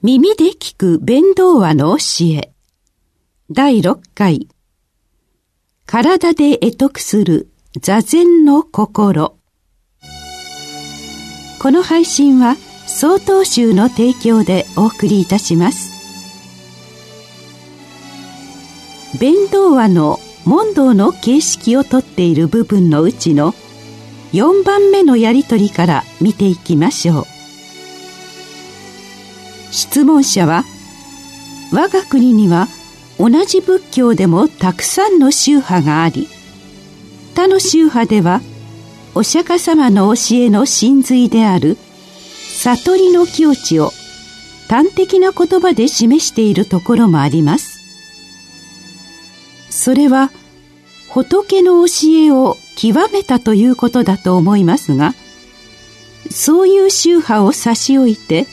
[0.00, 2.52] 耳で聞く弁道話の教え。
[3.50, 4.46] 第6回。
[5.86, 7.50] 体で得得する
[7.80, 9.36] 座禅の心。
[11.60, 12.54] この配信は
[12.86, 15.90] 総統集の提供でお送りいたします。
[19.18, 23.52] 弁道話の問答の形式をとっている部分のうちの
[24.32, 27.37] 4番目のやりとりから見ていきましょう。
[29.70, 30.64] 質問者は
[31.72, 32.68] 我が国には
[33.18, 36.28] 同じ仏教でもたくさんの宗派があり
[37.34, 38.40] 他の宗派では
[39.14, 41.76] お釈迦様の教えの真髄である
[42.62, 43.90] 悟りの境地を
[44.68, 47.78] 端的な言葉で示しているところもあります。
[49.70, 50.30] それは
[51.08, 55.14] 仏の教えを極めたということだと思いますが
[56.30, 58.46] そういう宗派を差し置いて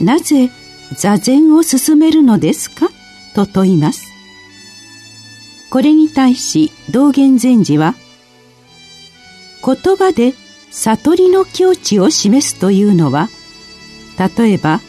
[0.00, 0.50] なぜ
[0.96, 2.88] 座禅を進めるのですか？
[3.34, 4.06] と問います。
[5.70, 7.94] これに対し道元禅師は
[9.64, 10.34] 言葉で
[10.70, 13.28] 悟りの境地を示すというのは
[14.36, 14.80] 例えば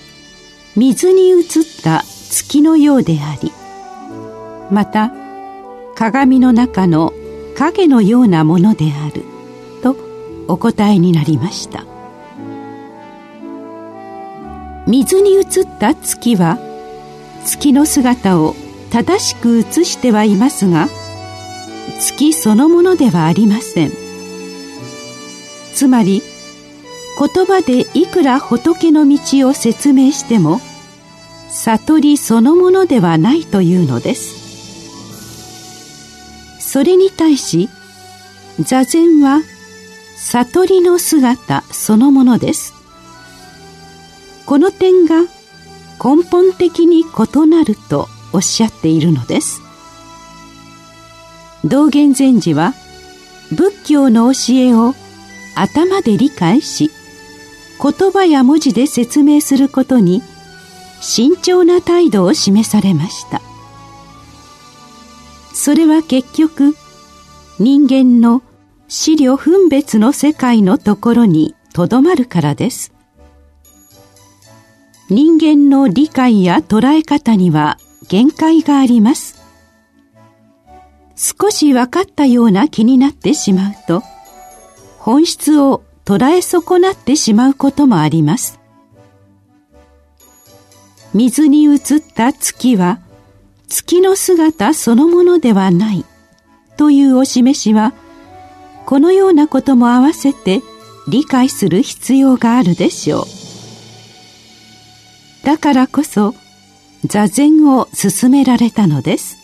[0.76, 1.44] 水に映っ
[1.84, 3.52] た月のようであり
[4.72, 5.12] また
[5.96, 7.14] 鏡の中の
[7.56, 9.24] 影のようなものである
[9.84, 9.96] と
[10.48, 11.86] お答えになりました
[14.92, 15.44] 水に映っ
[15.80, 16.58] た月は
[17.46, 18.56] 月の姿を
[18.92, 20.90] 正しく映してはいますが
[22.02, 23.92] 月そのものではありません。
[25.74, 26.22] つまり
[27.18, 30.60] 言葉でいくら仏の道を説明しても
[31.50, 34.42] 悟りそのものではないというのです。
[36.60, 37.70] それに対し
[38.60, 39.40] 座禅は
[40.18, 42.81] 悟りの姿そのものです。
[44.52, 45.22] この点が
[46.04, 49.62] 根本的に異なるとおっしゃっているのです。
[51.64, 52.74] 道元禅師は
[53.54, 54.94] 仏教の教えを
[55.56, 56.92] 頭で理解し
[57.82, 60.22] 言葉や文字で説明することに
[61.00, 63.42] 慎重な態度を示されました。
[65.54, 66.76] それは結局
[67.58, 68.44] 人間の
[68.90, 72.92] 資料分別の世界のところにとどまるからです。
[75.14, 77.78] 人間の理解や捉え方には
[78.08, 79.44] 限界があります。
[81.18, 84.04] 少し分かったような気になってしまうと
[85.00, 88.62] 本質を捉え損なってしまうこともあります。
[91.14, 91.80] 水に映っ
[92.16, 93.02] た月は
[93.68, 96.06] 月の姿そのものではない
[96.78, 97.94] というお示しは
[98.86, 100.62] このようなことも合わせて
[101.10, 103.41] 理解する必要があるでしょう。
[105.44, 106.36] だからこそ
[107.06, 109.38] 座禅を進められたのです。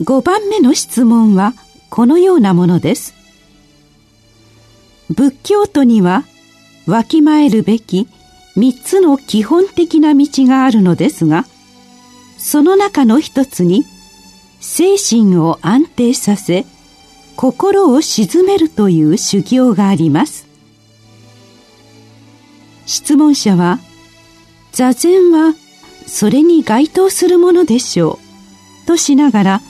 [0.00, 1.54] 5番目の質問は
[1.90, 3.14] このようなものです。
[5.10, 6.24] 仏教徒には
[6.86, 8.08] わきまえるべき
[8.56, 11.44] 3つの基本的な道があるのですが
[12.38, 13.84] その中の一つに
[14.60, 16.64] 精神を安定させ
[17.36, 20.51] 心を鎮めるという修行があります。
[22.86, 23.78] 質問者は
[24.72, 25.54] 座禅は
[26.06, 28.18] それに該当するものでしょ
[28.84, 29.60] うとしながら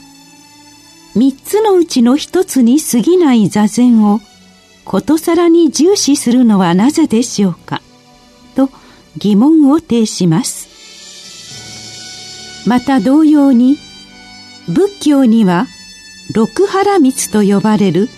[1.15, 4.19] 三つのうちの一つに過ぎない座禅を
[4.83, 7.81] ことさらに重視するのはなぜでしょうか
[8.55, 8.69] と
[9.17, 10.73] 疑問を呈します。
[12.67, 13.77] また同様に
[14.67, 15.67] 仏教には
[16.33, 18.09] 六原密と呼ばれる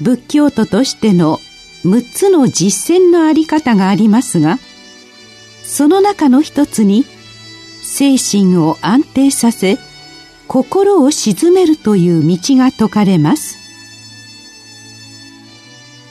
[0.00, 1.38] 仏教徒としての
[1.84, 4.58] 6つの実践のあり方がありますが
[5.64, 7.04] その中の一つに
[7.82, 9.78] 精神を安定させ
[10.48, 13.58] 心を鎮めるという道が説かれます。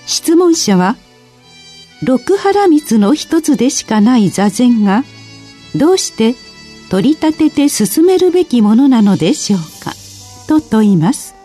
[0.08, 0.96] 質問者は
[2.03, 5.03] 六原密の一つでしかない座禅が
[5.76, 6.35] どうして
[6.90, 9.94] 取り立てて進めるべきものなのでしょうか
[10.47, 11.35] と問います。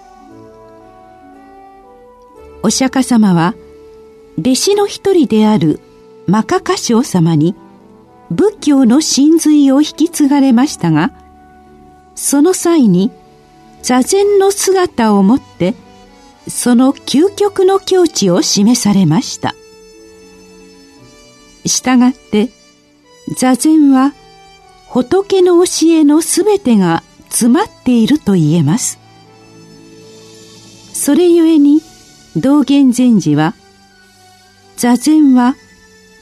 [2.63, 3.55] お釈迦様は
[4.39, 5.81] 弟子の一人である
[6.27, 7.55] マカカショ様に
[8.31, 11.13] 仏教の真髄を引き継がれましたが
[12.15, 13.11] その際に
[13.83, 15.75] 座禅の姿をもって
[16.49, 19.55] その究極の境地を示されました。
[21.65, 22.51] したがって
[23.37, 24.13] 座禅は
[24.89, 28.99] 仏の教えのすべてが詰まっていると言えます。
[30.93, 31.81] それゆえに
[32.37, 33.55] 道元禅師は
[34.77, 35.57] 座禅は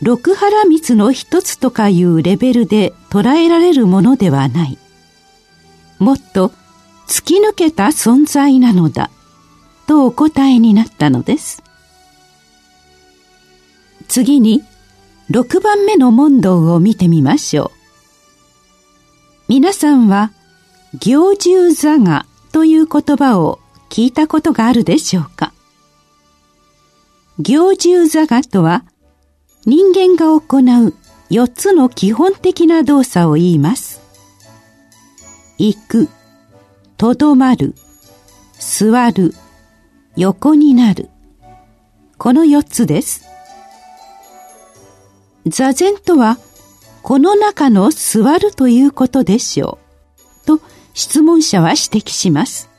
[0.03, 4.79] 六原蜜の一つとかいうレベルで捉えられるものではない。
[5.99, 6.53] もっと
[7.07, 9.11] 突き抜けた存在なのだ、
[9.87, 11.63] とお答えになったのです。
[14.09, 14.63] 次に、
[15.31, 17.71] 6番目の問答を見てみましょう。
[19.49, 20.33] 皆さんは、
[21.01, 23.59] 行獣座がという言葉を
[23.91, 25.53] 聞いたことがあるでしょうか？
[27.41, 28.85] 行獣座がとは、
[29.67, 30.95] 人間が行う
[31.31, 34.01] 4つの基本的な動作を言います。
[35.59, 36.09] 行く、
[36.97, 37.75] とどまる、
[38.59, 39.35] 座る、
[40.17, 41.11] 横になる。
[42.19, 43.25] この4つです。
[45.47, 46.39] 座禅とは、
[47.03, 49.79] この中の座るということでしょ
[50.45, 50.47] う。
[50.47, 50.61] と
[50.95, 52.71] 質問者は指摘します。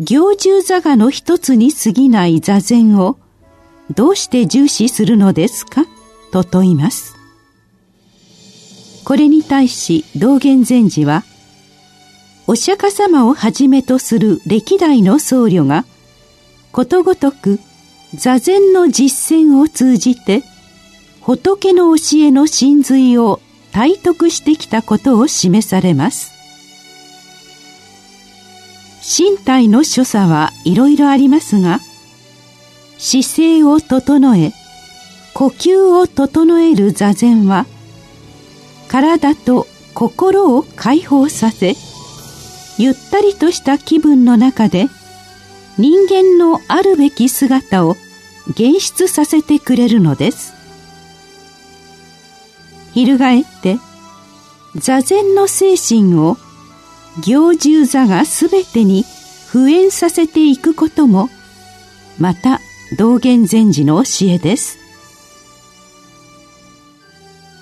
[0.00, 3.16] 行住座がの一つに過ぎない座禅を
[3.94, 5.84] どうして重視するのですか？
[6.32, 7.14] と問います。
[9.04, 11.22] これに対し道元禅師は、
[12.48, 15.84] お釈迦様をはじめとする歴代の僧侶が、
[16.72, 17.60] ことごとく
[18.14, 20.42] 座禅の実践を通じて
[21.20, 23.40] 仏の教えの真髄を
[23.72, 26.33] 体得してきたことを示されます。
[29.06, 31.80] 身体の所作はいろいろありますが、
[32.96, 34.52] 姿勢を整え、
[35.34, 37.66] 呼吸を整える座禅は、
[38.88, 41.74] 体と心を解放させ、
[42.78, 44.88] ゆったりとした気分の中で、
[45.76, 47.96] 人間のあるべき姿を
[48.48, 50.54] 現出させてくれるのです。
[52.94, 53.78] 翻って
[54.76, 56.36] 座禅の精神を
[57.22, 59.04] 行住座がすべてに
[59.48, 61.28] 普遍させていくことも
[62.18, 62.60] また
[62.98, 64.78] 道元禅師の教えです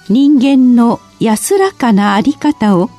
[0.08, 2.90] 人間の安らかなあり方を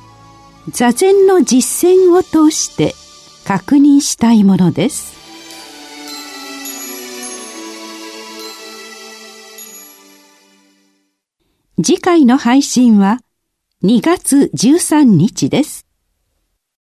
[0.70, 2.94] 座禅の実践を通して
[3.44, 5.14] 確認したいものです
[11.82, 13.18] 次回の配信は
[13.82, 15.84] 2月13日です。